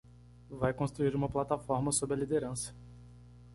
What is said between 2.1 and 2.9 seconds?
a liderança